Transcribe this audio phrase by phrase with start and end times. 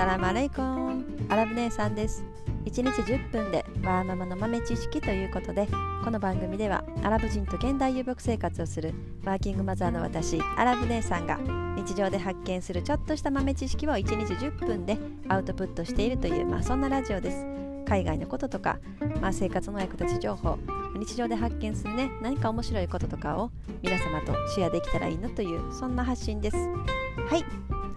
[0.00, 2.24] サラムアレイコンアラブ姉さんです。
[2.64, 5.68] 1日10分でワーママの豆知識ということで
[6.02, 8.94] この番組ではアラブ人と現代遊牧生活をする
[9.26, 11.38] ワーキングマザーの私アラブ姉さんが
[11.76, 14.96] 日常で発見するちょっとした豆知識を1日10分で
[15.28, 17.44] アウトプットしているという、まあ、そんなラジオです。
[17.84, 18.78] 海外のこととか、
[19.20, 20.58] まあ、生活の役立ち情報
[20.98, 23.50] 日常で発見するね何か面白いこととかを
[23.82, 26.56] 皆様とシェアできたらいいなというそんな発信です。
[26.56, 27.44] はい、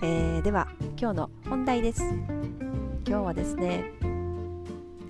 [0.01, 0.62] えー、では
[1.03, 2.01] 今日の本題です。
[3.05, 3.83] 今日はですね、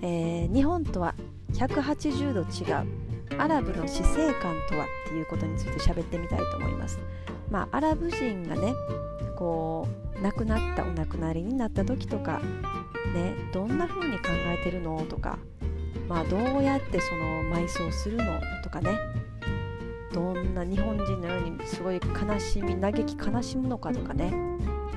[0.02, 1.14] えー、日本とは
[1.52, 6.98] 180度違うアラブの死生観とはっていうことについて喋ってみたいと思います。
[7.48, 8.74] まあアラブ人がね
[9.36, 9.86] こ
[10.18, 12.40] う亡くなったお亡くなりになった時とか
[13.14, 15.38] ねどんな風に考えてるのとか
[16.08, 18.24] まあどうやってその埋葬するの
[18.64, 18.98] とかね
[20.12, 24.53] どんな日本人のようにすごい悲しみ嘆き悲しむのかとかね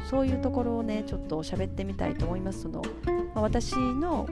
[0.10, 2.82] そういうところをねちょっと喋ってみたいと思いますその、
[3.36, 4.28] まあ、私の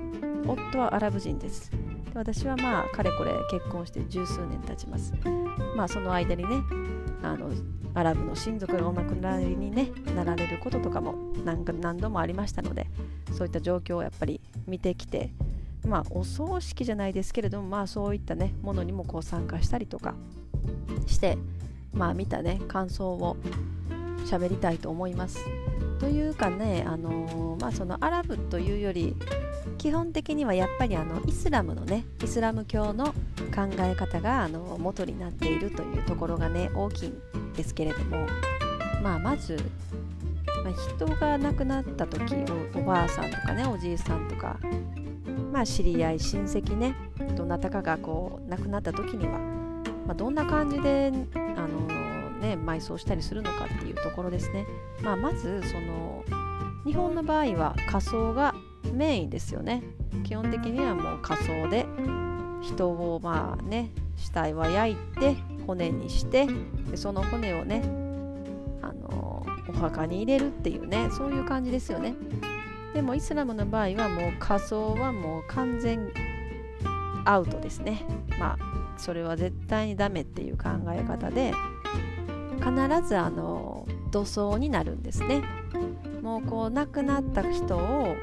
[0.47, 1.71] 夫はアラブ人です。
[1.71, 1.77] で
[2.13, 5.13] 私はまあかれこれ結婚して十数年経ちます。
[5.75, 6.49] まあその間にね
[7.23, 7.49] あの
[7.93, 12.87] アラブの親族がお亡くなりに、ね、なられることとかも何何度もありましたので
[13.33, 15.31] そういった状況をやっぱり見てきて
[15.85, 20.15] まあお葬式じゃないですけれどもまあそういったねものにもこう参加したりとか
[21.07, 21.37] して
[21.93, 23.37] まあ見たね感想を
[24.25, 25.39] 喋りたいと思います。
[25.99, 29.15] というかね、あのー、まあ、そのアラブというより
[29.77, 33.13] 基本的にはやっぱりあのイスラムのねイスラム教の考
[33.79, 38.27] え方があの元になっているというところがね大きいんですけれども、
[39.01, 39.57] まあ、まず、
[40.63, 42.35] まあ、人が亡くなった時
[42.75, 44.59] おばあさんとかねおじいさんとか、
[45.51, 46.95] まあ、知り合い親戚ね
[47.35, 49.39] どなたかがこう亡くなった時には、
[50.05, 51.94] まあ、どんな感じであのー
[52.35, 54.65] ね埋葬したりするのかっていうところですね、
[55.01, 56.23] まあ、まずその
[56.85, 58.53] 日本の場合は火葬が
[58.93, 59.83] メインですよね。
[60.23, 61.85] 基本的にはもう火葬で
[62.61, 65.35] 人をまあね死体は焼いて
[65.67, 66.47] 骨にして
[66.89, 67.83] でその骨をね
[68.81, 72.15] あのお墓に入れるっていうねそういう感じですよね。
[72.93, 76.11] でもイスラムの場合はもう火葬はもう完全
[77.25, 78.05] アウトですね。
[78.39, 81.51] まあそれは絶対にダメっていう考え方で
[82.57, 85.43] 必ずあの土葬になるんですね。
[86.21, 88.15] もうこう亡くなった人を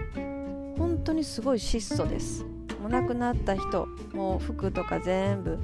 [0.76, 2.44] 本当にすごい質素です。
[2.80, 5.58] もう亡くなった人もう服とか全部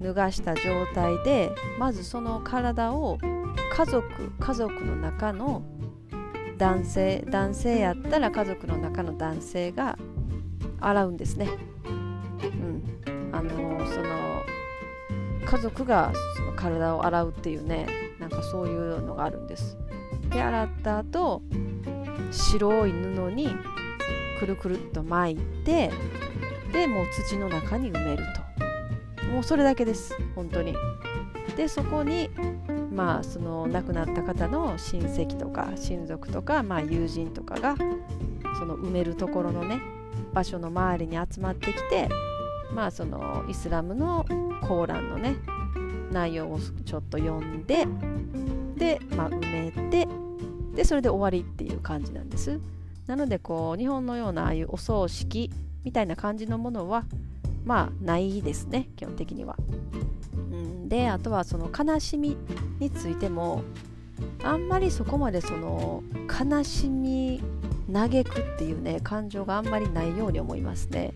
[0.00, 0.62] 脱がした状
[0.94, 3.18] 態でまずその体を
[3.72, 5.62] 家族家族の中の
[6.58, 9.98] 男性男性やったら家族の中の男性が
[10.80, 11.48] 洗うんですね。
[12.44, 12.82] うん。
[13.32, 13.50] あの
[13.86, 14.42] その
[15.44, 17.86] 家族がその体を洗うっていうね
[18.32, 19.76] かそういうのがあるんです。
[20.30, 21.42] で洗った後
[22.30, 23.48] 白い布に
[24.38, 25.90] くるくるっと巻いて
[26.72, 28.52] でもう土の中に埋めると。
[29.32, 30.74] もうそれだけです本当に。
[31.56, 32.30] でそこに
[32.92, 37.76] まあその亡くなった方の親戚とか親族とか、まあ、友人とかが
[38.58, 39.80] その埋めるところのね
[40.32, 42.08] 場所の周りに集まってきて
[42.72, 44.24] まあそのイスラムの
[44.62, 45.36] コーランのね
[46.12, 47.86] 内容をちょっと読んで
[48.76, 50.08] で、まあ、埋めて
[50.74, 52.58] でそれで終わりっていう感じなんです。
[53.06, 55.50] なのでこう日本のようなああいうお葬式
[55.84, 57.04] みたいな感じのものは
[57.64, 59.56] まあないですね基本的には、
[60.56, 62.36] ん、であとはその悲しみ
[62.78, 63.64] についても
[64.44, 67.42] あんまりそこまでその悲しみ
[67.92, 71.12] 嘆くっていうね感情があんまりないように思いますね。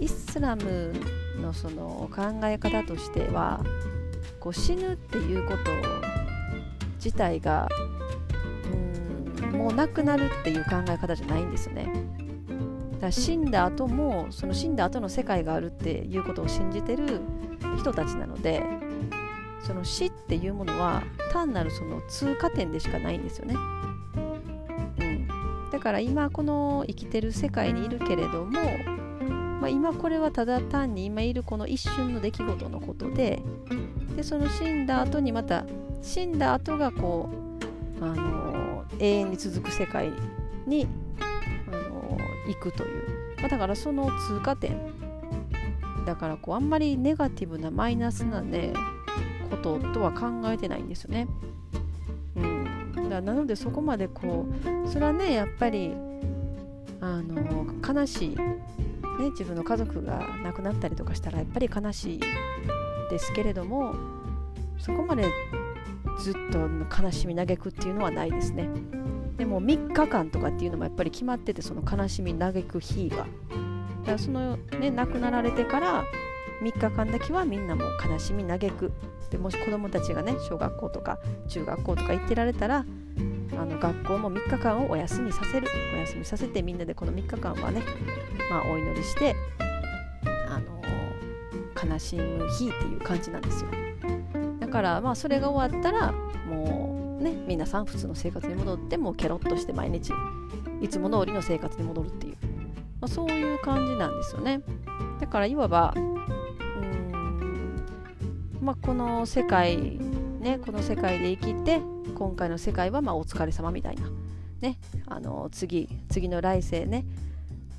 [0.00, 0.94] イスラム
[1.40, 3.62] のその考え方としては
[4.40, 5.70] こう死ぬっていうこと
[6.96, 7.68] 自体が
[9.42, 11.92] うんもうなくなるっていう考え方じゃないんですよね。
[12.92, 17.20] だから死んだ後もその死んだ後の世界があるっていうことを信じてる
[17.78, 18.62] 人たちなので
[19.60, 21.02] その死っていうものは
[21.32, 23.54] 単なるその通過点でしかないんですよね。
[24.98, 25.28] うん、
[25.70, 28.60] だから今この生きてる世界にいるけれども
[29.60, 33.42] まあ、今これはただ単に今いるこの一瞬の出来事のことで
[34.16, 35.64] でその死んだ後にまた
[36.02, 37.28] 死んだ後がこ
[38.00, 40.10] う、あのー、永遠に続く世界
[40.66, 40.86] に、
[41.68, 44.78] あのー、行くという、まあ、だからその通過点
[46.06, 48.72] だからこうあんまりネガティブなマイナスなね
[49.50, 51.28] こととは考えてないんですよね。
[52.36, 54.46] うん、だなのでそこまでこ
[54.84, 55.92] うそれはねやっぱり
[57.00, 58.36] あの悲しい。
[59.20, 62.20] ね、自分の家族が亡くなったりとかしたらやっぱり悲しい
[63.10, 63.94] ですけれども
[64.78, 65.24] そこまで
[66.20, 66.58] ずっと
[67.02, 68.68] 悲しみ嘆くっていうのはないですね。
[69.36, 73.16] でも3日間とかっていうのもやっぱり決まっててその悲しみ嘆く日が。
[73.16, 73.26] だか
[74.12, 76.04] らそのね亡くなられてから
[76.62, 78.92] 3日間だけはみんなも悲しみ嘆く。
[79.30, 81.18] でもし子どもたちがね小学校とか
[81.48, 82.84] 中学校とか行ってられたら
[83.52, 85.68] あの学校も3日間をお休みさせる。
[85.94, 87.82] お休みさせてみんなでこの3日間はね、
[88.50, 89.34] まあ、お祈りして
[90.48, 93.70] あの悲しむ日っていう感じなんですよ。
[94.60, 96.12] だからまあそれが終わったら
[96.48, 100.12] もうね皆さん普通の生活に戻ってもうケロッとして毎日
[100.80, 102.36] いつも通りの生活に戻るっていう、
[103.00, 104.62] まあ、そういう感じなんですよね。
[105.20, 105.94] だからいわば
[108.60, 109.98] まあ、この世界
[110.38, 111.80] ねこの世界で生きて
[112.14, 114.10] 今回の世界はまあお疲れ様みたいな。
[114.60, 117.06] ねあの次次の来世ね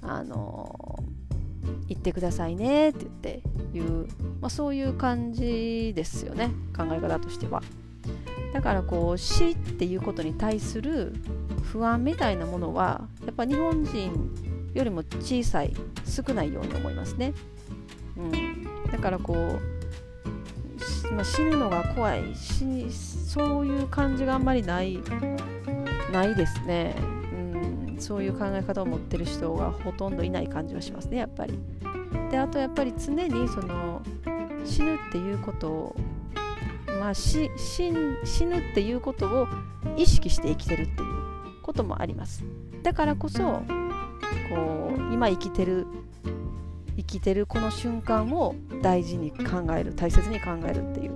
[0.01, 0.99] あの
[1.87, 3.41] 行ってくださいねって言って
[3.73, 4.07] 言う、
[4.39, 7.61] まあ、そういう感じですよね考え方としては。
[8.53, 11.13] だからこう死っていうことに対する
[11.63, 15.73] 不安みたいなものはやっぱ日本人よりも小さい
[16.05, 17.33] 少ないように思いますね、
[18.17, 19.81] うん、だからこう
[21.13, 24.99] ま、死ぬのが怖いしそういう感じがあんまりない
[26.11, 26.95] ないですね、
[28.01, 31.57] そういう考え方を持ってる人がほとんどいない感じはしますねやっぱり。
[32.29, 34.01] であとやっぱり常にその
[34.65, 35.95] 死ぬっていうことを
[36.99, 37.49] まあ死
[37.91, 39.47] ぬっていうことを
[39.97, 42.43] 意識して生きてるっていうこともあります。
[42.83, 45.87] だからこそこう今生きてる
[46.97, 51.11] 生きてるこの瞬間を大事に考える大切に考えるっていう、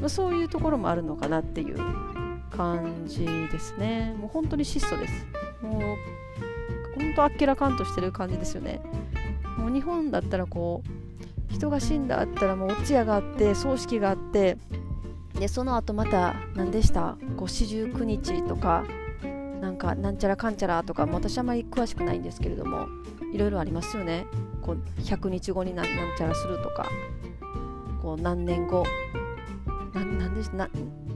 [0.00, 1.76] まあ、そういうところもあるのかなっていう
[2.50, 4.14] 感じですね。
[4.18, 5.26] もう本当に質素です。
[5.64, 5.96] もう
[6.98, 8.80] 本当あっけらかんとしてる感じですよね。
[9.58, 10.82] もう日本だったらこ
[11.50, 14.58] う人が死んだあったらもうお通夜があって葬式があって
[15.38, 17.16] でその後また何でした？
[17.46, 18.84] 四十九日とか
[19.60, 22.86] なんかなんちゃらかんちゃらとかも私あまり詳しくないんですけれども
[23.32, 24.26] いろいろありますよね。
[24.62, 26.88] こう100日後になんちゃらするとか。
[28.02, 28.84] こう何年後。
[29.94, 30.68] なんでな、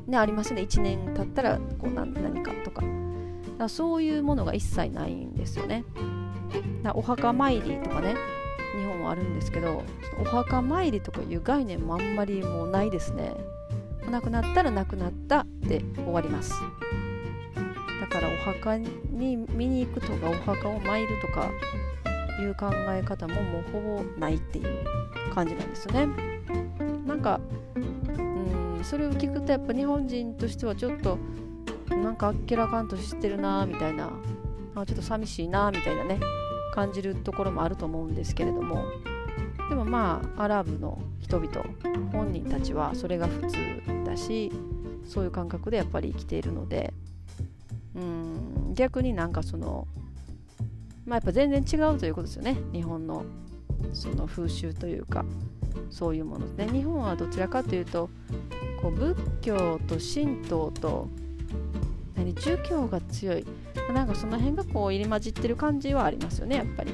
[0.06, 0.62] ね、ありますね。
[0.62, 2.82] 1年経ったらこう何何かとか。
[3.58, 5.84] かそういうものが一切ないんですよね。
[6.94, 8.14] お墓参りとかね
[8.78, 9.82] 日本はあるんですけど
[10.20, 13.34] お墓参りとかいう概念もあんまりもうないですね。
[14.10, 16.54] 亡くなったら亡くなったで終わります。
[18.00, 21.50] だからお墓に見に行くとかお墓を参るとか
[22.40, 24.84] いう考え方ももうほぼないっていう
[25.34, 26.08] 感じなんですよね。
[27.06, 27.40] なんか
[27.74, 31.18] うんそれを聞くとやっぱ日本人としてはちょっと
[31.90, 34.10] なんかあっけらかんとしてるなみたいな。
[34.74, 36.20] あちょっと寂しいなみたいなね。
[36.74, 38.84] 感じるところもあると思うんですけれども。
[39.68, 41.62] でもまあアラブの人々
[42.12, 43.56] 本人たちはそれが普通
[44.04, 44.50] だし
[45.04, 46.92] そういう感覚でやっぱり生きているので。
[47.94, 49.88] うん逆になんかその
[51.04, 52.58] まあ、やっぱ全然違うということですよね。
[52.70, 53.24] 日本の
[53.94, 55.24] その風習というか
[55.90, 56.54] そういうもの。
[56.54, 58.10] で、ね、日本はどちらかというと
[58.82, 61.08] こう仏教と神道と
[62.28, 63.46] 何宗教が強い
[63.92, 66.92] なんかその辺がこう入り混じってる感じはありますよねやっぱり。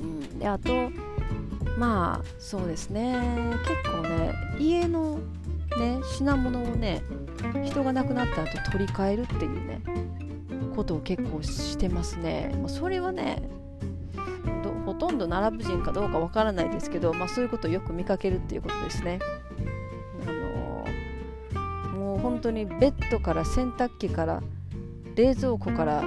[0.00, 0.90] うん、であと
[1.78, 3.14] まあそうですね
[3.66, 5.18] 結構ね家の
[5.78, 7.02] ね品物をね
[7.64, 9.80] 人が亡くなった後取り替えるっていうね
[10.74, 12.54] ことを結構してますね。
[12.60, 13.48] まあ、それはね
[14.86, 19.18] ほとんどアラブ人かどうかわからないですけど、まあ、そういうことをよく見かけるっていうことですね。
[22.26, 24.42] 本当にベッドから洗濯機から
[25.14, 26.02] 冷蔵庫から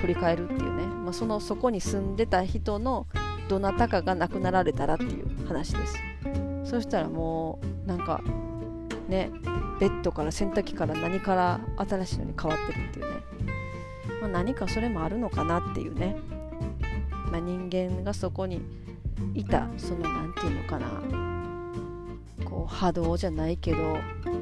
[0.00, 3.06] 取り替えるっていうね、まあ、そのそこに住んでた人の
[3.48, 5.96] どなたかが亡くなられたらっていう話です。
[6.64, 8.20] そしたらもうなんか
[9.06, 9.30] ね
[9.78, 13.20] ベッドから洗濯機から何から新しいのに変わってるっていうね。
[14.22, 16.16] まあ、何かそれもあるのかなっていうね、
[17.30, 18.60] まあ、人間がそこに
[19.34, 22.44] いたその何て言うのかな。
[22.44, 23.98] こう波動じゃないけど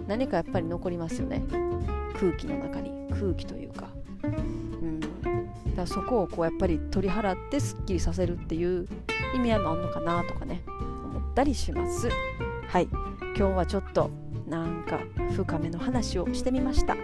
[0.07, 1.43] 何かやっぱり残りますよね。
[2.19, 2.93] 空気の中に。
[3.13, 3.89] 空気というか,、
[4.25, 5.11] うん、だか
[5.77, 8.89] らそこをこうやっぱり取り払ってすっきりさせるっていう
[9.35, 10.63] 意味合いもあるのかなとかね。
[10.67, 12.09] 思ったりします。
[12.69, 12.89] はい。
[13.37, 14.11] 今日はちょっと
[14.49, 15.01] なんか
[15.33, 16.97] 深めの話をしてみました。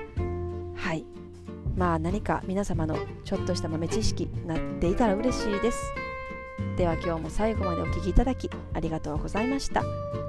[0.75, 1.04] はい。
[1.76, 6.07] まあ何か皆様のちょっとした豆知識になっていたら嬉しいです。
[6.78, 9.82] では今日も最後までお聴きいただきありがとうございました。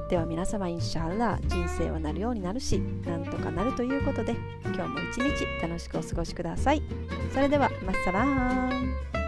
[0.09, 6.81] では皆様インシャーラ人生はなるようになるし、なんとかなるということで今日も一日楽しくお過ごしください。
[7.31, 9.18] それではマッサラーン